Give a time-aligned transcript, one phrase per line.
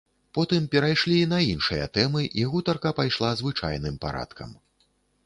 [0.35, 4.49] Потым перайшлі на іншыя тэмы і гутарка пайшла звычайным парадкам.